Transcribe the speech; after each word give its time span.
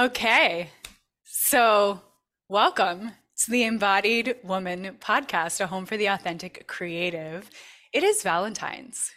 Okay. 0.00 0.70
So, 1.24 2.00
welcome 2.48 3.12
to 3.44 3.50
the 3.50 3.64
Embodied 3.64 4.36
Woman 4.42 4.96
podcast, 4.98 5.60
a 5.60 5.66
home 5.66 5.84
for 5.84 5.98
the 5.98 6.06
authentic 6.06 6.66
creative. 6.66 7.50
It 7.92 8.02
is 8.02 8.22
Valentine's. 8.22 9.10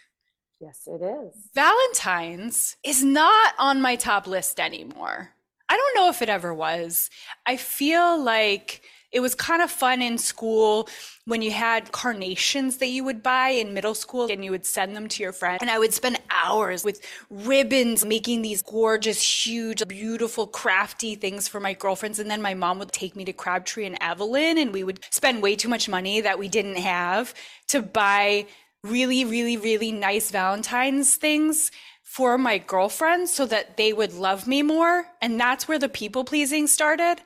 Yes, 0.60 0.82
it 0.86 1.00
is. 1.02 1.48
Valentine's 1.54 2.76
is 2.84 3.02
not 3.02 3.54
on 3.58 3.80
my 3.80 3.96
top 3.96 4.26
list 4.26 4.60
anymore. 4.60 5.30
I 5.70 5.76
don't 5.78 5.96
know 5.96 6.10
if 6.10 6.20
it 6.20 6.28
ever 6.28 6.52
was. 6.52 7.08
I 7.46 7.56
feel 7.56 8.22
like 8.22 8.82
it 9.12 9.20
was 9.20 9.34
kind 9.34 9.62
of 9.62 9.70
fun 9.70 10.02
in 10.02 10.18
school 10.18 10.88
when 11.24 11.42
you 11.42 11.50
had 11.50 11.90
carnations 11.92 12.76
that 12.78 12.88
you 12.88 13.04
would 13.04 13.22
buy 13.22 13.48
in 13.48 13.74
middle 13.74 13.94
school 13.94 14.30
and 14.30 14.44
you 14.44 14.50
would 14.50 14.66
send 14.66 14.94
them 14.94 15.08
to 15.08 15.22
your 15.22 15.32
friend. 15.32 15.58
And 15.60 15.70
I 15.70 15.78
would 15.78 15.92
spend 15.92 16.20
hours 16.30 16.84
with 16.84 17.00
ribbons 17.30 18.04
making 18.04 18.42
these 18.42 18.62
gorgeous, 18.62 19.46
huge, 19.46 19.86
beautiful, 19.88 20.46
crafty 20.46 21.14
things 21.14 21.48
for 21.48 21.60
my 21.60 21.72
girlfriends. 21.72 22.18
And 22.18 22.30
then 22.30 22.42
my 22.42 22.54
mom 22.54 22.78
would 22.78 22.92
take 22.92 23.16
me 23.16 23.24
to 23.24 23.32
Crabtree 23.32 23.86
and 23.86 23.98
Evelyn 24.00 24.58
and 24.58 24.72
we 24.72 24.84
would 24.84 25.00
spend 25.10 25.42
way 25.42 25.56
too 25.56 25.68
much 25.68 25.88
money 25.88 26.20
that 26.20 26.38
we 26.38 26.48
didn't 26.48 26.76
have 26.76 27.34
to 27.68 27.82
buy 27.82 28.46
really, 28.84 29.24
really, 29.24 29.56
really 29.56 29.92
nice 29.92 30.30
Valentine's 30.30 31.16
things 31.16 31.70
for 32.06 32.38
my 32.38 32.56
girlfriends 32.56 33.32
so 33.32 33.44
that 33.44 33.76
they 33.76 33.92
would 33.92 34.14
love 34.14 34.46
me 34.46 34.62
more. 34.62 35.04
And 35.20 35.38
that's 35.40 35.66
where 35.66 35.78
the 35.78 35.88
people 35.88 36.22
pleasing 36.22 36.68
started. 36.68 37.16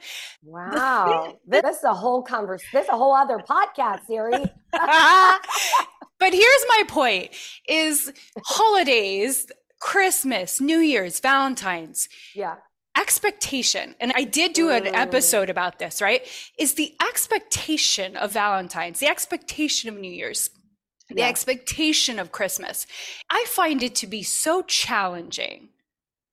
Wow. 0.42 1.36
this 1.46 1.76
is 1.76 1.84
a 1.84 1.92
whole 1.92 2.22
conversation. 2.22 2.70
This 2.72 2.84
is 2.84 2.88
a 2.88 2.96
whole 2.96 3.14
other 3.14 3.38
podcast 3.38 4.06
series. 4.06 4.48
but 4.72 6.32
here's 6.32 6.64
my 6.68 6.84
point 6.88 7.30
is 7.68 8.10
holidays, 8.42 9.46
Christmas, 9.80 10.62
New 10.62 10.78
Year's, 10.78 11.20
Valentine's. 11.20 12.08
Yeah. 12.34 12.56
Expectation, 12.98 13.94
and 14.00 14.12
I 14.16 14.24
did 14.24 14.52
do 14.52 14.70
an 14.70 14.84
mm. 14.84 14.92
episode 14.92 15.48
about 15.48 15.78
this, 15.78 16.02
right? 16.02 16.26
Is 16.58 16.74
the 16.74 16.92
expectation 17.08 18.16
of 18.16 18.32
Valentine's, 18.32 18.98
the 18.98 19.06
expectation 19.06 19.88
of 19.88 19.94
New 19.96 20.10
Year's, 20.10 20.50
the 21.10 21.20
yeah. 21.20 21.28
expectation 21.28 22.18
of 22.18 22.32
Christmas. 22.32 22.86
I 23.28 23.44
find 23.48 23.82
it 23.82 23.94
to 23.96 24.06
be 24.06 24.22
so 24.22 24.62
challenging. 24.62 25.68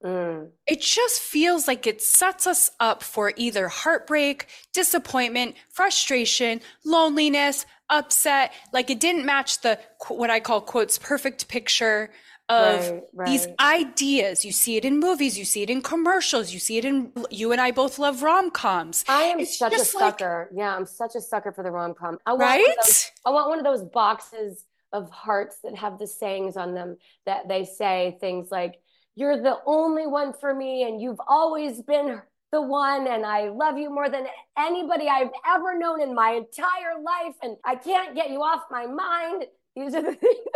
Mm. 0.03 0.49
It 0.67 0.81
just 0.81 1.19
feels 1.19 1.67
like 1.67 1.87
it 1.87 2.01
sets 2.01 2.45
us 2.45 2.69
up 2.79 3.01
for 3.01 3.33
either 3.35 3.67
heartbreak, 3.67 4.47
disappointment, 4.73 5.55
frustration, 5.69 6.61
loneliness, 6.85 7.65
upset. 7.89 8.53
Like 8.71 8.89
it 8.89 8.99
didn't 8.99 9.25
match 9.25 9.61
the 9.61 9.79
what 10.07 10.29
I 10.29 10.39
call 10.39 10.61
quotes 10.61 10.97
perfect 10.97 11.47
picture 11.47 12.11
of 12.49 12.79
right, 12.79 13.03
right. 13.13 13.27
these 13.27 13.47
ideas. 13.59 14.45
You 14.45 14.51
see 14.51 14.77
it 14.77 14.85
in 14.85 14.99
movies, 14.99 15.37
you 15.37 15.45
see 15.45 15.63
it 15.63 15.69
in 15.69 15.81
commercials, 15.81 16.53
you 16.53 16.59
see 16.59 16.77
it 16.77 16.85
in 16.85 17.11
you 17.29 17.51
and 17.51 17.59
I 17.59 17.71
both 17.71 17.99
love 17.99 18.23
rom 18.23 18.51
coms. 18.51 19.03
I 19.07 19.23
am 19.23 19.39
it's 19.39 19.57
such 19.57 19.73
a 19.73 19.79
sucker. 19.79 20.47
Like, 20.51 20.59
yeah, 20.59 20.75
I'm 20.75 20.85
such 20.85 21.15
a 21.15 21.21
sucker 21.21 21.51
for 21.51 21.63
the 21.63 21.71
rom 21.71 21.93
com. 21.93 22.19
Right? 22.27 22.65
Those, 22.85 23.11
I 23.25 23.31
want 23.31 23.49
one 23.49 23.59
of 23.59 23.65
those 23.65 23.83
boxes 23.83 24.63
of 24.93 25.09
hearts 25.11 25.57
that 25.63 25.75
have 25.75 25.99
the 25.99 26.07
sayings 26.07 26.57
on 26.57 26.73
them 26.73 26.97
that 27.25 27.47
they 27.47 27.65
say 27.65 28.17
things 28.19 28.49
like, 28.51 28.79
You're 29.15 29.41
the 29.41 29.57
only 29.65 30.07
one 30.07 30.33
for 30.33 30.53
me, 30.53 30.83
and 30.83 31.01
you've 31.01 31.19
always 31.27 31.81
been 31.81 32.21
the 32.51 32.61
one, 32.61 33.07
and 33.07 33.25
I 33.25 33.49
love 33.49 33.77
you 33.77 33.89
more 33.89 34.09
than 34.09 34.25
anybody 34.57 35.07
I've 35.09 35.31
ever 35.45 35.77
known 35.77 36.01
in 36.01 36.15
my 36.15 36.31
entire 36.31 37.01
life, 37.01 37.35
and 37.43 37.57
I 37.65 37.75
can't 37.75 38.15
get 38.15 38.29
you 38.29 38.39
off 38.39 38.63
my 38.71 38.85
mind. 38.85 39.45
These 39.75 39.93
are 39.95 40.01
the 40.01 40.15
things. 40.15 40.46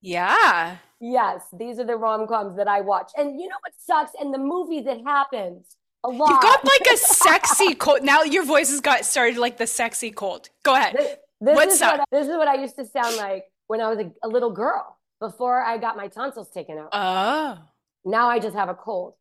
Yeah. 0.00 0.76
Yes, 1.00 1.42
these 1.52 1.78
are 1.78 1.84
the 1.84 1.96
rom 1.96 2.26
coms 2.26 2.56
that 2.56 2.68
I 2.68 2.80
watch. 2.82 3.10
And 3.16 3.40
you 3.40 3.48
know 3.48 3.56
what 3.60 3.72
sucks? 3.78 4.12
And 4.20 4.32
the 4.34 4.38
movies 4.38 4.86
it 4.86 5.02
happens 5.04 5.76
a 6.04 6.08
lot. 6.08 6.28
You've 6.28 6.42
got 6.42 6.64
like 6.64 6.86
a 6.92 6.96
sexy 6.96 7.74
cold. 7.74 8.02
Now 8.02 8.22
your 8.22 8.44
voice 8.44 8.70
has 8.70 8.80
got 8.80 9.04
started 9.04 9.38
like 9.38 9.56
the 9.56 9.66
sexy 9.66 10.10
cold. 10.10 10.50
Go 10.62 10.74
ahead. 10.74 10.96
This 11.40 11.56
What's 11.56 11.74
is 11.74 11.82
up? 11.82 12.00
What, 12.00 12.08
this 12.12 12.28
is 12.28 12.36
what 12.36 12.48
I 12.48 12.60
used 12.60 12.76
to 12.76 12.84
sound 12.84 13.16
like 13.16 13.44
when 13.66 13.80
I 13.80 13.88
was 13.88 13.98
a, 13.98 14.12
a 14.22 14.28
little 14.28 14.50
girl 14.50 14.98
before 15.20 15.62
I 15.62 15.78
got 15.78 15.96
my 15.96 16.08
tonsils 16.08 16.50
taken 16.50 16.76
out. 16.78 16.90
Oh. 16.92 17.58
Now 18.04 18.28
I 18.28 18.38
just 18.38 18.54
have 18.54 18.68
a 18.68 18.74
cold. 18.74 19.14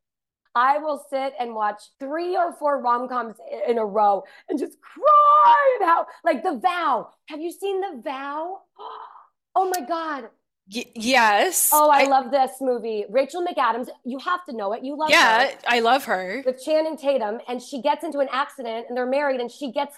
I 0.55 0.79
will 0.79 1.05
sit 1.09 1.33
and 1.39 1.53
watch 1.53 1.81
three 1.99 2.35
or 2.35 2.53
four 2.53 2.81
rom 2.81 3.07
coms 3.07 3.35
in 3.67 3.77
a 3.77 3.85
row 3.85 4.23
and 4.49 4.59
just 4.59 4.77
cry 4.81 5.77
about 5.81 6.07
like 6.25 6.43
The 6.43 6.57
Vow. 6.57 7.09
Have 7.27 7.39
you 7.39 7.51
seen 7.51 7.81
The 7.81 8.01
Vow? 8.03 8.61
Oh 9.55 9.73
my 9.75 9.81
God. 9.81 10.29
Y- 10.73 10.85
yes. 10.95 11.71
Oh, 11.73 11.89
I, 11.89 12.01
I, 12.01 12.03
love 12.05 12.31
this 12.31 12.51
movie. 12.61 13.05
Rachel 13.09 13.45
McAdams. 13.45 13.89
You 14.05 14.19
have 14.19 14.45
to 14.45 14.55
know 14.55 14.73
it. 14.73 14.83
You 14.83 14.97
love 14.97 15.09
yeah, 15.09 15.39
her. 15.39 15.45
Yeah, 15.45 15.55
I 15.67 15.79
love 15.79 16.05
her. 16.05 16.43
With 16.45 16.63
Channing 16.63 16.97
Tatum, 16.97 17.39
and 17.47 17.61
she 17.61 17.81
gets 17.81 18.03
into 18.03 18.19
an 18.19 18.27
accident, 18.31 18.85
and 18.87 18.95
they're 18.95 19.05
married, 19.05 19.39
and 19.41 19.49
she 19.51 19.71
gets 19.71 19.95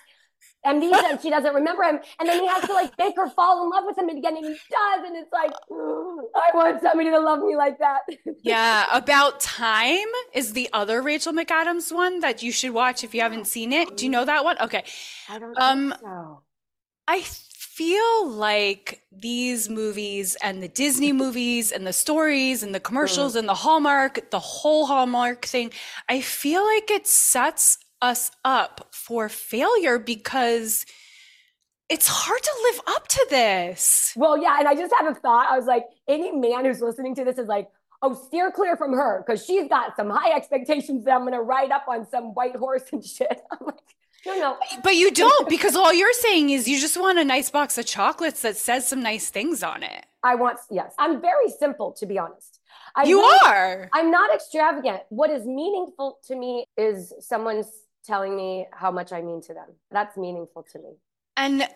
amnesia 0.65 1.03
and 1.09 1.21
she 1.21 1.29
doesn't 1.29 1.53
remember 1.53 1.83
him. 1.83 1.99
And 2.19 2.27
then 2.27 2.41
he 2.41 2.47
has 2.47 2.65
to 2.65 2.73
like 2.73 2.97
make 2.97 3.15
her 3.15 3.29
fall 3.29 3.63
in 3.63 3.69
love 3.69 3.83
with 3.85 3.97
him 3.97 4.09
again 4.09 4.37
and 4.37 4.45
he 4.45 4.51
does. 4.51 5.05
And 5.05 5.15
it's 5.15 5.31
like, 5.31 5.51
I 5.71 6.55
want 6.55 6.81
somebody 6.81 7.09
to 7.09 7.19
love 7.19 7.39
me 7.39 7.55
like 7.55 7.79
that. 7.79 8.01
yeah. 8.43 8.85
About 8.91 9.39
Time 9.39 10.07
is 10.33 10.53
the 10.53 10.69
other 10.73 11.01
Rachel 11.01 11.33
McAdams 11.33 11.93
one 11.93 12.19
that 12.19 12.43
you 12.43 12.51
should 12.51 12.71
watch 12.71 13.03
if 13.03 13.13
you 13.13 13.21
haven't 13.21 13.47
seen 13.47 13.73
it. 13.73 13.97
Do 13.97 14.05
you 14.05 14.11
know 14.11 14.25
that 14.25 14.43
one? 14.43 14.57
Okay. 14.59 14.83
I 15.29 15.39
don't 15.39 15.59
um, 15.59 15.93
so. 16.01 16.43
I 17.07 17.25
feel 17.81 18.29
like 18.29 19.01
these 19.11 19.67
movies 19.67 20.37
and 20.43 20.61
the 20.61 20.67
Disney 20.67 21.11
movies 21.23 21.71
and 21.71 21.87
the 21.87 21.93
stories 21.93 22.61
and 22.61 22.75
the 22.75 22.79
commercials 22.79 23.33
mm. 23.33 23.39
and 23.39 23.49
the 23.49 23.55
Hallmark, 23.55 24.29
the 24.29 24.39
whole 24.39 24.85
Hallmark 24.85 25.45
thing, 25.45 25.71
I 26.07 26.21
feel 26.21 26.63
like 26.63 26.91
it 26.91 27.07
sets 27.07 27.79
us 27.99 28.29
up 28.45 28.87
for 28.91 29.29
failure 29.29 29.97
because 29.97 30.85
it's 31.89 32.07
hard 32.07 32.43
to 32.43 32.51
live 32.71 32.81
up 32.95 33.07
to 33.07 33.27
this. 33.31 34.13
Well, 34.15 34.37
yeah. 34.37 34.59
And 34.59 34.67
I 34.67 34.75
just 34.75 34.93
have 34.99 35.11
a 35.11 35.19
thought. 35.19 35.47
I 35.49 35.57
was 35.57 35.65
like, 35.65 35.85
any 36.07 36.31
man 36.31 36.65
who's 36.65 36.81
listening 36.81 37.15
to 37.15 37.25
this 37.25 37.39
is 37.39 37.47
like, 37.47 37.67
oh, 38.03 38.13
steer 38.13 38.51
clear 38.51 38.77
from 38.77 38.93
her 38.93 39.23
because 39.25 39.43
she's 39.43 39.67
got 39.67 39.95
some 39.95 40.11
high 40.11 40.33
expectations 40.33 41.05
that 41.05 41.15
I'm 41.15 41.21
going 41.21 41.33
to 41.33 41.41
ride 41.41 41.71
up 41.71 41.85
on 41.87 42.07
some 42.07 42.35
white 42.35 42.55
horse 42.55 42.83
and 42.91 43.03
shit. 43.03 43.41
I'm 43.51 43.65
like, 43.65 43.95
no, 44.25 44.37
no. 44.37 44.57
But 44.83 44.95
you 44.95 45.11
don't 45.11 45.49
because 45.49 45.75
all 45.75 45.93
you're 45.93 46.13
saying 46.13 46.49
is 46.49 46.67
you 46.67 46.79
just 46.79 46.99
want 46.99 47.19
a 47.19 47.23
nice 47.23 47.49
box 47.49 47.77
of 47.77 47.85
chocolates 47.85 48.41
that 48.41 48.57
says 48.57 48.87
some 48.87 49.01
nice 49.01 49.29
things 49.29 49.63
on 49.63 49.83
it. 49.83 50.05
I 50.23 50.35
want, 50.35 50.59
yes. 50.69 50.93
I'm 50.99 51.19
very 51.21 51.49
simple, 51.49 51.93
to 51.93 52.05
be 52.05 52.19
honest. 52.19 52.59
I 52.95 53.03
you 53.03 53.19
really, 53.19 53.39
are. 53.45 53.89
I'm 53.93 54.11
not 54.11 54.33
extravagant. 54.33 55.01
What 55.09 55.29
is 55.29 55.45
meaningful 55.45 56.19
to 56.27 56.35
me 56.35 56.65
is 56.77 57.13
someone's 57.19 57.71
telling 58.05 58.35
me 58.35 58.67
how 58.71 58.91
much 58.91 59.11
I 59.11 59.21
mean 59.21 59.41
to 59.43 59.53
them. 59.53 59.69
That's 59.89 60.17
meaningful 60.17 60.63
to 60.71 60.79
me. 60.79 60.91
And 61.37 61.67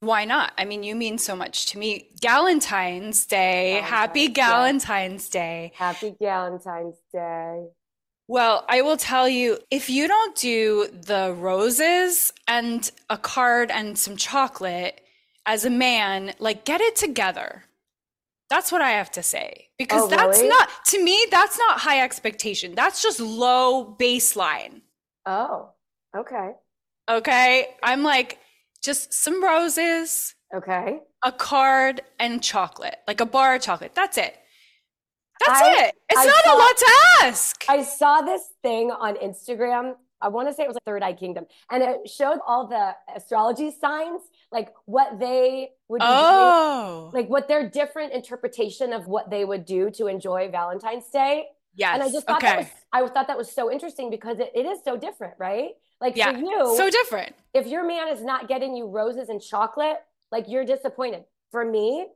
why 0.00 0.24
not? 0.24 0.52
I 0.56 0.64
mean, 0.64 0.82
you 0.82 0.94
mean 0.94 1.18
so 1.18 1.36
much 1.36 1.66
to 1.66 1.78
me. 1.78 2.08
Galentine's 2.22 3.26
Day. 3.26 3.80
Galentine's 3.82 3.90
Happy 3.90 4.28
Galentine's 4.28 5.28
Day. 5.28 5.72
Happy 5.74 6.16
Galentine's 6.20 6.96
Day. 7.12 7.66
Well, 8.30 8.64
I 8.68 8.82
will 8.82 8.96
tell 8.96 9.28
you 9.28 9.58
if 9.72 9.90
you 9.90 10.06
don't 10.06 10.36
do 10.36 10.86
the 10.92 11.34
roses 11.36 12.32
and 12.46 12.88
a 13.10 13.18
card 13.18 13.72
and 13.72 13.98
some 13.98 14.16
chocolate 14.16 15.00
as 15.46 15.64
a 15.64 15.70
man, 15.70 16.34
like 16.38 16.64
get 16.64 16.80
it 16.80 16.94
together. 16.94 17.64
That's 18.48 18.70
what 18.70 18.82
I 18.82 18.90
have 18.90 19.10
to 19.12 19.22
say. 19.24 19.70
Because 19.80 20.02
oh, 20.02 20.06
that's 20.06 20.38
really? 20.38 20.48
not, 20.48 20.68
to 20.90 21.02
me, 21.02 21.26
that's 21.28 21.58
not 21.58 21.80
high 21.80 22.02
expectation. 22.02 22.76
That's 22.76 23.02
just 23.02 23.18
low 23.18 23.96
baseline. 23.98 24.82
Oh, 25.26 25.70
okay. 26.16 26.52
Okay. 27.10 27.66
I'm 27.82 28.04
like, 28.04 28.38
just 28.80 29.12
some 29.12 29.42
roses. 29.42 30.36
Okay. 30.54 31.00
A 31.24 31.32
card 31.32 32.02
and 32.20 32.40
chocolate, 32.40 32.98
like 33.08 33.20
a 33.20 33.26
bar 33.26 33.56
of 33.56 33.62
chocolate. 33.62 33.96
That's 33.96 34.18
it. 34.18 34.36
That's 35.46 35.60
I, 35.60 35.84
it. 35.84 35.94
It's 36.10 36.20
I 36.20 36.24
not 36.26 36.44
saw, 36.44 36.56
a 36.56 36.58
lot 36.58 36.76
to 36.76 36.92
ask. 37.22 37.64
I 37.68 37.82
saw 37.82 38.20
this 38.20 38.50
thing 38.62 38.90
on 38.90 39.16
Instagram. 39.16 39.94
I 40.22 40.28
want 40.28 40.48
to 40.48 40.54
say 40.54 40.64
it 40.64 40.68
was 40.68 40.74
like 40.74 40.84
Third 40.84 41.02
Eye 41.02 41.14
Kingdom, 41.14 41.46
and 41.70 41.82
it 41.82 42.08
showed 42.08 42.40
all 42.46 42.66
the 42.66 42.94
astrology 43.16 43.70
signs, 43.70 44.20
like 44.52 44.74
what 44.84 45.18
they 45.18 45.70
would 45.88 46.02
oh. 46.04 47.08
Doing, 47.10 47.22
like 47.22 47.30
what 47.30 47.48
their 47.48 47.68
different 47.70 48.12
interpretation 48.12 48.92
of 48.92 49.06
what 49.06 49.30
they 49.30 49.44
would 49.44 49.64
do 49.64 49.90
to 49.92 50.08
enjoy 50.08 50.50
Valentine's 50.50 51.06
Day. 51.06 51.46
Yes. 51.74 51.94
And 51.94 52.02
I 52.02 52.10
just 52.10 52.26
thought 52.26 52.42
okay. 52.42 52.48
that 52.48 52.58
was 52.58 52.66
I 52.92 53.14
thought 53.14 53.28
that 53.28 53.38
was 53.38 53.50
so 53.50 53.72
interesting 53.72 54.10
because 54.10 54.40
it, 54.40 54.50
it 54.54 54.66
is 54.66 54.80
so 54.84 54.96
different, 54.96 55.34
right? 55.38 55.70
Like 56.00 56.16
yeah, 56.16 56.32
for 56.32 56.38
you, 56.38 56.74
so 56.76 56.90
different. 56.90 57.34
If 57.54 57.66
your 57.66 57.86
man 57.86 58.08
is 58.08 58.22
not 58.22 58.48
getting 58.48 58.74
you 58.74 58.88
roses 58.88 59.28
and 59.28 59.40
chocolate, 59.40 59.98
like 60.30 60.46
you're 60.48 60.64
disappointed. 60.64 61.24
For 61.50 61.64
me, 61.64 62.06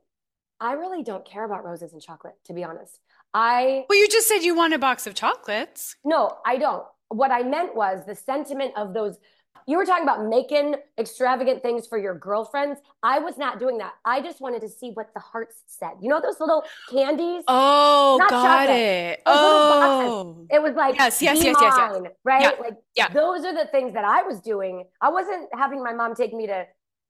I 0.65 0.73
really 0.73 1.03
don't 1.03 1.23
care 1.23 1.45
about 1.45 1.63
roses 1.63 1.93
and 1.93 2.01
chocolate, 2.01 2.33
to 2.45 2.53
be 2.53 2.63
honest. 2.63 2.99
I 3.35 3.85
Well, 3.87 3.99
you 3.99 4.07
just 4.07 4.27
said 4.27 4.39
you 4.39 4.55
want 4.55 4.73
a 4.73 4.79
box 4.79 5.05
of 5.05 5.13
chocolates. 5.13 5.95
No, 6.03 6.37
I 6.43 6.57
don't. 6.57 6.83
What 7.09 7.29
I 7.29 7.43
meant 7.43 7.75
was 7.75 8.03
the 8.07 8.15
sentiment 8.15 8.73
of 8.75 8.95
those 8.95 9.19
You 9.67 9.77
were 9.77 9.85
talking 9.85 10.03
about 10.03 10.27
making 10.27 10.75
extravagant 10.97 11.61
things 11.61 11.85
for 11.85 11.99
your 11.99 12.15
girlfriends. 12.17 12.79
I 13.03 13.19
was 13.19 13.37
not 13.37 13.59
doing 13.59 13.77
that. 13.77 13.93
I 14.05 14.21
just 14.21 14.41
wanted 14.41 14.61
to 14.61 14.69
see 14.69 14.89
what 14.91 15.13
the 15.13 15.19
hearts 15.19 15.55
said. 15.67 15.93
You 16.01 16.09
know 16.09 16.19
those 16.19 16.39
little 16.39 16.63
candies? 16.89 17.43
Oh, 17.47 18.17
not 18.19 18.29
got 18.31 18.65
chocolate. 18.65 18.79
it. 18.79 19.21
Oh, 19.27 20.47
it 20.49 20.61
was 20.61 20.73
like 20.73 20.95
yes, 20.95 21.21
yes, 21.21 21.43
yes, 21.43 21.57
yes, 21.61 21.75
yes, 21.77 22.11
right? 22.23 22.41
Yeah. 22.41 22.51
Like 22.59 22.77
yeah. 22.95 23.09
those 23.09 23.45
are 23.45 23.53
the 23.53 23.69
things 23.71 23.93
that 23.93 24.05
I 24.05 24.23
was 24.23 24.39
doing. 24.39 24.85
I 24.99 25.09
wasn't 25.09 25.47
having 25.53 25.83
my 25.83 25.93
mom 25.93 26.15
take 26.15 26.33
me 26.33 26.47
to 26.47 26.65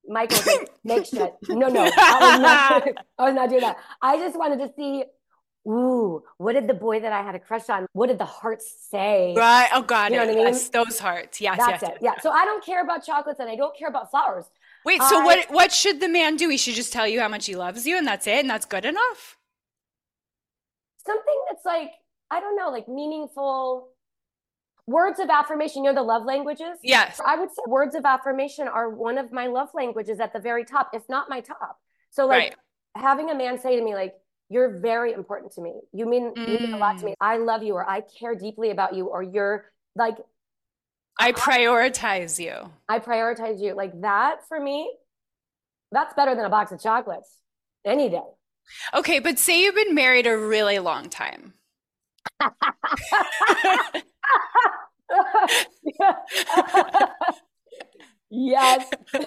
Michael 0.08 0.66
make 0.84 1.06
shit. 1.06 1.34
No, 1.48 1.68
no, 1.68 1.90
I 1.96 2.18
was, 2.20 2.40
not, 2.40 3.04
I 3.18 3.24
was 3.24 3.34
not 3.34 3.48
doing 3.50 3.62
that. 3.62 3.78
I 4.02 4.18
just 4.18 4.38
wanted 4.38 4.58
to 4.58 4.72
see 4.76 5.04
ooh, 5.66 6.22
what 6.38 6.52
did 6.52 6.68
the 6.68 6.74
boy 6.74 7.00
that 7.00 7.12
I 7.12 7.22
had 7.22 7.34
a 7.34 7.38
crush 7.38 7.68
on, 7.68 7.86
what 7.92 8.06
did 8.06 8.18
the 8.18 8.24
hearts 8.24 8.72
say? 8.90 9.34
Right. 9.36 9.68
Oh, 9.74 9.82
God. 9.82 10.12
You 10.12 10.18
know 10.18 10.26
what 10.26 10.32
I 10.32 10.36
mean? 10.36 10.46
Yes, 10.46 10.68
those 10.68 10.98
hearts. 10.98 11.40
Yes, 11.40 11.58
That's 11.58 11.82
yes, 11.82 11.90
it. 11.90 11.98
Yes, 12.00 12.14
yeah. 12.16 12.22
So 12.22 12.30
I 12.30 12.44
don't 12.44 12.64
care 12.64 12.82
about 12.82 13.04
chocolates 13.04 13.40
and 13.40 13.48
I 13.48 13.56
don't 13.56 13.76
care 13.76 13.88
about 13.88 14.10
flowers. 14.10 14.44
Wait, 14.84 15.02
so 15.02 15.20
I, 15.20 15.24
what 15.24 15.50
what 15.50 15.72
should 15.72 16.00
the 16.00 16.08
man 16.08 16.36
do? 16.36 16.48
He 16.48 16.56
should 16.56 16.76
just 16.76 16.92
tell 16.92 17.08
you 17.08 17.20
how 17.20 17.26
much 17.26 17.46
he 17.46 17.56
loves 17.56 17.86
you 17.86 17.98
and 17.98 18.06
that's 18.06 18.28
it 18.28 18.38
and 18.38 18.48
that's 18.48 18.66
good 18.66 18.84
enough? 18.84 19.36
Something 21.04 21.42
that's 21.50 21.64
like, 21.64 21.90
I 22.30 22.38
don't 22.38 22.56
know, 22.56 22.70
like 22.70 22.86
meaningful 22.86 23.88
words 24.86 25.18
of 25.18 25.28
affirmation. 25.28 25.84
You 25.84 25.90
know 25.90 26.00
the 26.00 26.06
love 26.06 26.24
languages? 26.24 26.78
Yes. 26.82 27.20
I 27.24 27.36
would 27.36 27.50
say 27.50 27.62
words 27.66 27.94
of 27.94 28.04
affirmation 28.04 28.68
are 28.68 28.88
one 28.90 29.18
of 29.18 29.32
my 29.32 29.46
love 29.46 29.68
languages 29.74 30.20
at 30.20 30.32
the 30.32 30.38
very 30.38 30.64
top, 30.64 30.90
if 30.92 31.02
not 31.08 31.28
my 31.28 31.40
top. 31.40 31.78
So 32.10 32.26
like 32.26 32.38
right. 32.38 32.54
having 32.96 33.30
a 33.30 33.34
man 33.34 33.60
say 33.60 33.76
to 33.76 33.84
me 33.84 33.94
like, 33.94 34.14
you're 34.48 34.78
very 34.78 35.12
important 35.12 35.52
to 35.54 35.60
me. 35.60 35.74
You 35.92 36.06
mean 36.06 36.32
mm. 36.34 36.48
you 36.48 36.58
mean 36.60 36.74
a 36.74 36.78
lot 36.78 36.98
to 36.98 37.04
me. 37.04 37.14
I 37.20 37.38
love 37.38 37.62
you 37.64 37.74
or 37.74 37.88
I 37.88 38.00
care 38.00 38.36
deeply 38.36 38.70
about 38.70 38.94
you 38.94 39.06
or 39.06 39.22
you're 39.22 39.64
like 39.96 40.18
I 41.18 41.32
prioritize 41.32 42.38
you. 42.38 42.70
I 42.88 43.00
prioritize 43.00 43.60
you. 43.60 43.74
Like 43.74 44.00
that 44.02 44.46
for 44.48 44.60
me, 44.60 44.92
that's 45.90 46.14
better 46.14 46.34
than 46.36 46.44
a 46.44 46.50
box 46.50 46.70
of 46.72 46.80
chocolates 46.80 47.38
any 47.84 48.08
day. 48.08 48.20
Okay, 48.94 49.18
but 49.18 49.38
say 49.38 49.62
you've 49.62 49.74
been 49.74 49.94
married 49.94 50.26
a 50.26 50.36
really 50.36 50.78
long 50.78 51.08
time. 51.08 51.54
yes. 58.30 58.90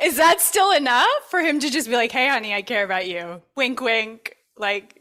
Is 0.00 0.16
that 0.16 0.40
still 0.40 0.72
enough 0.72 1.08
for 1.30 1.40
him 1.40 1.58
to 1.60 1.70
just 1.70 1.88
be 1.88 1.94
like, 1.94 2.12
"Hey, 2.12 2.28
honey, 2.28 2.52
I 2.54 2.60
care 2.62 2.84
about 2.84 3.08
you"? 3.08 3.40
Wink, 3.56 3.80
wink. 3.80 4.36
Like, 4.58 5.00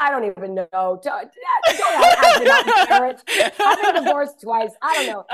I 0.00 0.10
don't 0.10 0.24
even 0.24 0.54
know. 0.54 0.66
Don't, 0.72 1.02
don't 1.02 1.30
ask 1.76 2.40
about 2.42 2.88
marriage. 2.88 3.18
I've 3.60 3.94
been 3.94 4.04
divorced 4.04 4.40
twice. 4.40 4.70
I 4.82 4.96
don't 4.96 5.06
know. 5.06 5.24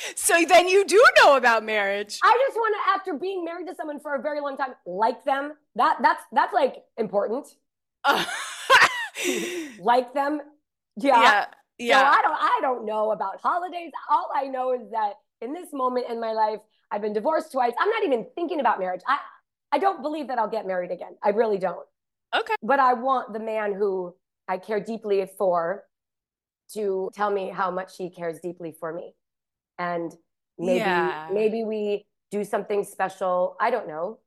so 0.16 0.34
then 0.48 0.68
you 0.68 0.84
do 0.84 1.02
know 1.22 1.36
about 1.36 1.64
marriage. 1.64 2.18
I 2.22 2.44
just 2.46 2.56
want 2.56 2.74
to, 2.74 2.80
after 2.98 3.18
being 3.18 3.44
married 3.44 3.66
to 3.68 3.74
someone 3.74 4.00
for 4.00 4.14
a 4.14 4.22
very 4.22 4.40
long 4.40 4.56
time, 4.56 4.74
like 4.86 5.24
them. 5.24 5.52
That 5.76 5.98
that's 6.02 6.22
that's 6.32 6.54
like 6.54 6.76
important. 6.96 7.46
like 9.80 10.14
them. 10.14 10.40
Yeah. 10.98 11.22
Yeah. 11.22 11.46
Yeah. 11.78 12.00
So 12.00 12.06
I 12.06 12.22
don't 12.22 12.36
I 12.38 12.58
don't 12.62 12.86
know 12.86 13.12
about 13.12 13.40
holidays. 13.40 13.92
All 14.10 14.30
I 14.34 14.44
know 14.46 14.72
is 14.72 14.90
that 14.90 15.14
in 15.40 15.52
this 15.52 15.68
moment 15.72 16.06
in 16.10 16.20
my 16.20 16.32
life, 16.32 16.60
I've 16.90 17.02
been 17.02 17.12
divorced 17.12 17.52
twice. 17.52 17.72
I'm 17.78 17.88
not 17.88 18.04
even 18.04 18.26
thinking 18.34 18.60
about 18.60 18.78
marriage. 18.78 19.02
I, 19.06 19.18
I 19.70 19.78
don't 19.78 20.02
believe 20.02 20.28
that 20.28 20.38
I'll 20.38 20.50
get 20.50 20.66
married 20.66 20.90
again. 20.90 21.16
I 21.22 21.30
really 21.30 21.58
don't. 21.58 21.86
Okay. 22.34 22.54
But 22.62 22.80
I 22.80 22.94
want 22.94 23.32
the 23.32 23.38
man 23.38 23.74
who 23.74 24.14
I 24.48 24.58
care 24.58 24.80
deeply 24.80 25.24
for 25.38 25.84
to 26.74 27.10
tell 27.14 27.30
me 27.30 27.50
how 27.50 27.70
much 27.70 27.96
he 27.96 28.10
cares 28.10 28.40
deeply 28.40 28.74
for 28.78 28.92
me. 28.92 29.14
And 29.78 30.12
maybe 30.58 30.78
yeah. 30.80 31.28
maybe 31.32 31.64
we 31.64 32.06
do 32.30 32.44
something 32.44 32.84
special. 32.84 33.56
I 33.60 33.70
don't 33.70 33.86
know. 33.86 34.18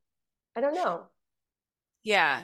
I 0.55 0.61
don't 0.61 0.73
know. 0.73 1.03
Yeah. 2.03 2.41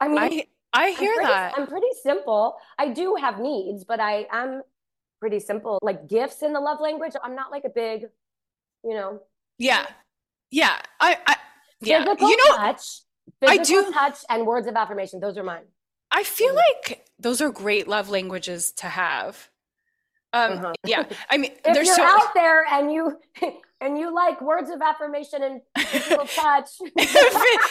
I 0.00 0.08
mean 0.08 0.18
I 0.18 0.46
I 0.74 0.90
hear 0.90 1.12
I'm 1.12 1.16
pretty, 1.16 1.32
that. 1.32 1.52
I'm 1.56 1.66
pretty 1.66 1.86
simple. 2.02 2.56
I 2.78 2.88
do 2.88 3.14
have 3.14 3.38
needs, 3.38 3.84
but 3.84 4.00
I 4.00 4.26
am 4.30 4.62
pretty 5.20 5.40
simple. 5.40 5.78
Like 5.82 6.08
gifts 6.08 6.42
in 6.42 6.52
the 6.52 6.60
love 6.60 6.80
language, 6.80 7.12
I'm 7.22 7.34
not 7.34 7.50
like 7.50 7.64
a 7.64 7.70
big 7.70 8.06
you 8.84 8.94
know. 8.94 9.20
Yeah. 9.58 9.86
Yeah. 10.50 10.78
I, 11.00 11.18
I 11.26 11.36
yeah. 11.80 12.04
Physical 12.04 12.28
you 12.28 12.36
know, 12.36 12.56
touch, 12.56 13.00
I 13.46 13.58
do 13.58 13.90
touch 13.92 14.18
and 14.28 14.46
words 14.46 14.66
of 14.66 14.76
affirmation. 14.76 15.20
Those 15.20 15.36
are 15.36 15.42
mine. 15.42 15.64
I 16.10 16.22
feel 16.22 16.50
mm-hmm. 16.50 16.90
like 16.90 17.06
those 17.18 17.40
are 17.40 17.50
great 17.50 17.88
love 17.88 18.10
languages 18.10 18.72
to 18.72 18.86
have. 18.86 19.50
Um, 20.32 20.52
uh-huh. 20.52 20.72
yeah. 20.86 21.04
I 21.30 21.38
mean, 21.38 21.52
if 21.64 21.74
there's 21.74 21.86
you're 21.86 21.96
so 21.96 22.04
out 22.04 22.34
there 22.34 22.64
and 22.66 22.92
you 22.92 23.18
and 23.80 23.98
you 23.98 24.14
like 24.14 24.40
words 24.40 24.70
of 24.70 24.80
affirmation 24.80 25.42
and 25.42 25.60
physical 25.86 26.26
touch. 26.34 26.70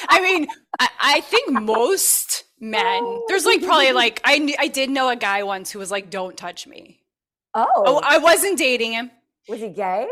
I 0.10 0.20
mean, 0.22 0.48
I, 0.80 0.90
I, 1.00 1.22
think 1.22 1.52
most 1.52 2.44
men. 2.64 3.20
There's 3.28 3.46
like 3.46 3.64
probably 3.64 3.92
like 3.92 4.22
I 4.24 4.56
I 4.58 4.68
did 4.68 4.90
know 4.90 5.10
a 5.10 5.16
guy 5.16 5.44
once 5.44 5.72
who 5.72 5.80
was 5.80 5.92
like, 5.92 6.10
"Don't 6.10 6.38
touch 6.38 6.66
me." 6.66 7.02
Oh. 7.54 7.68
Oh, 7.76 8.02
I 8.04 8.18
wasn't 8.18 8.58
dating 8.58 8.94
him. 8.94 9.12
Was 9.48 9.60
he 9.60 9.70
gay? 9.70 10.08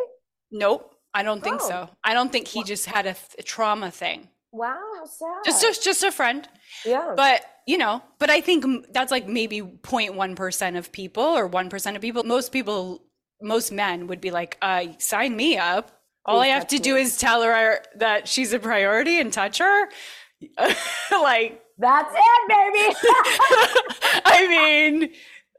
Nope. 0.52 0.94
I 1.14 1.24
don't 1.24 1.44
think 1.44 1.62
oh. 1.62 1.68
so. 1.68 1.90
I 2.04 2.14
don't 2.14 2.32
think 2.32 2.48
he 2.48 2.64
just 2.64 2.86
had 2.86 3.06
a, 3.06 3.16
a 3.40 3.44
trauma 3.44 3.92
thing. 3.92 4.30
Wow, 4.52 4.78
how 4.96 5.06
sad. 5.06 5.42
Just, 5.46 5.62
just, 5.62 5.84
just 5.84 6.04
a 6.04 6.12
friend. 6.12 6.48
Yeah. 6.86 7.14
But 7.16 7.46
you 7.66 7.78
know, 7.78 8.04
but 8.20 8.30
I 8.30 8.42
think 8.42 8.92
that's 8.94 9.12
like 9.12 9.28
maybe 9.28 9.62
0.1 9.62 10.36
percent 10.36 10.76
of 10.76 10.92
people 10.92 11.24
or 11.24 11.48
one 11.48 11.70
percent 11.70 11.96
of 11.96 12.02
people. 12.02 12.24
Most 12.24 12.52
people, 12.52 13.02
most 13.42 13.72
men 13.72 14.08
would 14.08 14.22
be 14.22 14.32
like, 14.32 14.58
uh, 14.62 14.86
"Sign 15.00 15.36
me 15.36 15.58
up." 15.58 15.92
All 16.26 16.38
Please 16.38 16.46
I 16.46 16.48
have 16.50 16.68
to 16.68 16.76
me. 16.76 16.82
do 16.82 16.96
is 16.98 17.18
tell 17.18 17.42
her 17.42 17.82
that 17.96 18.28
she's 18.28 18.54
a 18.54 18.60
priority 18.60 19.20
and 19.20 19.34
touch 19.34 19.58
her. 19.58 19.90
like 21.12 21.62
that's 21.78 22.14
it, 22.16 22.48
baby. 22.48 22.96
I 24.26 24.48
mean, 24.48 25.10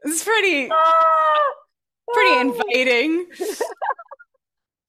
it's 0.03 0.23
pretty, 0.23 0.69
pretty 2.13 2.39
inviting. 2.39 3.27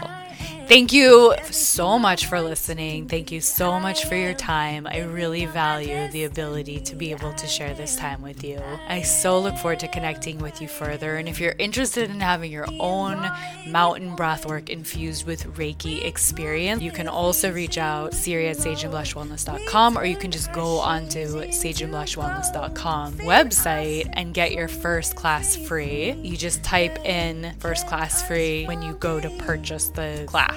Thank 0.67 0.93
you 0.93 1.35
so 1.51 1.99
much 1.99 2.25
for 2.25 2.41
listening. 2.41 3.07
Thank 3.07 3.31
you 3.31 3.39
so 3.39 3.79
much 3.79 4.05
for 4.05 4.15
your 4.15 4.33
time. 4.33 4.87
I 4.87 5.01
really 5.03 5.45
value 5.45 6.07
the 6.09 6.23
ability 6.23 6.79
to 6.79 6.95
be 6.95 7.11
able 7.11 7.33
to 7.33 7.45
share 7.45 7.75
this 7.75 7.95
time 7.95 8.23
with 8.23 8.43
you. 8.43 8.59
I 8.87 9.03
so 9.03 9.39
look 9.39 9.55
forward 9.57 9.81
to 9.81 9.87
connecting 9.87 10.39
with 10.39 10.63
you 10.63 10.67
further. 10.67 11.17
And 11.17 11.29
if 11.29 11.39
you're 11.39 11.55
interested 11.59 12.09
in 12.09 12.19
having 12.19 12.51
your 12.51 12.65
own 12.79 13.29
mountain 13.67 14.15
breathwork 14.15 14.69
infused 14.69 15.27
with 15.27 15.43
Reiki 15.55 16.03
experience, 16.03 16.81
you 16.81 16.91
can 16.91 17.07
also 17.07 17.53
reach 17.53 17.77
out 17.77 18.15
Siri 18.15 18.47
at 18.47 18.57
sageandblushwellness.com 18.57 19.97
or 19.99 20.05
you 20.05 20.15
can 20.15 20.31
just 20.31 20.51
go 20.51 20.79
onto 20.79 21.27
sageandblushwellness.com 21.27 23.13
website 23.19 24.09
and 24.13 24.33
get 24.33 24.51
your 24.51 24.67
first 24.67 25.15
class 25.15 25.55
free. 25.55 26.13
You 26.13 26.35
just 26.35 26.63
type 26.63 26.97
in 27.05 27.53
first 27.59 27.85
class 27.85 28.27
free 28.27 28.65
when 28.65 28.81
you 28.81 28.93
go 28.93 29.19
to 29.19 29.29
purchase 29.29 29.89
the 29.89 30.23
class. 30.27 30.54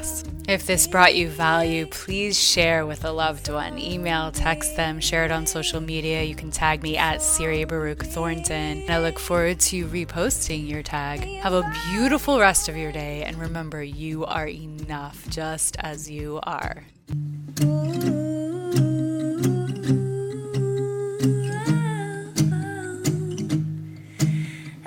If 0.49 0.64
this 0.64 0.87
brought 0.87 1.14
you 1.14 1.28
value, 1.28 1.85
please 1.87 2.40
share 2.40 2.87
with 2.87 3.05
a 3.05 3.12
loved 3.12 3.50
one. 3.50 3.78
Email, 3.78 4.33
text 4.33 4.76
them, 4.76 4.99
share 4.99 5.26
it 5.26 5.31
on 5.31 5.45
social 5.45 5.78
media. 5.78 6.23
You 6.23 6.35
can 6.35 6.50
tag 6.50 6.83
me 6.83 6.97
at 6.97 7.21
Siri 7.21 7.67
Baruc 7.67 8.02
Thornton. 8.02 8.81
And 8.81 8.90
I 8.90 8.99
look 8.99 9.19
forward 9.19 9.61
to 9.61 9.87
reposting 9.88 10.67
your 10.67 10.83
tag. 10.83 11.21
Have 11.43 11.52
a 11.52 11.71
beautiful 11.90 12.40
rest 12.40 12.71
of 12.71 12.78
your 12.78 12.93
day. 12.93 13.25
And 13.25 13.37
remember, 13.38 13.83
you 13.83 14.25
are 14.25 14.49
enough 14.49 15.28
just 15.28 15.76
as 15.81 16.11
you 16.11 16.40
are. 16.45 16.85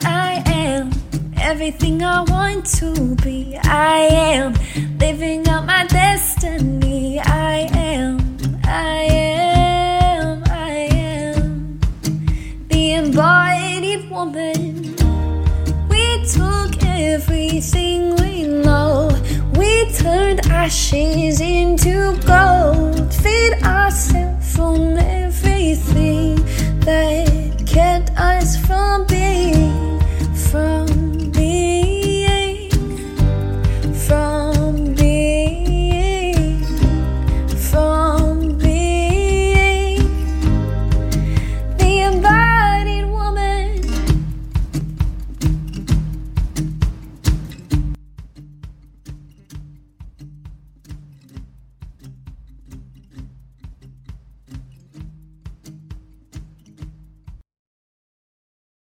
I 0.04 0.42
am 0.48 0.92
everything 1.40 2.02
I 2.02 2.22
want 2.24 2.66
to 2.78 3.16
be. 3.18 3.60
I 3.62 4.08
am 4.12 4.56
everything 17.12 18.16
we 18.16 18.44
know. 18.44 19.10
We 19.58 19.92
turned 19.92 20.40
ashes 20.48 21.42
into 21.42 22.18
gold, 22.26 23.14
Feed 23.14 23.54
ourselves 23.64 24.56
from 24.56 24.98
everything 24.98 26.36
that 26.86 27.64
kept 27.68 28.12
us 28.18 28.56
from 28.66 29.06
being 29.08 30.00
from. 30.50 30.81